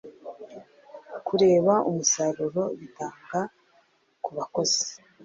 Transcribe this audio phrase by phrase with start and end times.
[1.27, 3.39] kureba umusaruro bitanga
[4.23, 4.83] ku bakozi